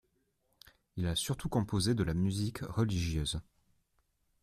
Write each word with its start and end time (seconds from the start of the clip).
Il 0.95 1.05
a 1.05 1.15
surtout 1.15 1.47
composé 1.47 1.93
de 1.93 2.01
la 2.01 2.15
musique 2.15 2.61
religieuse. 2.63 3.39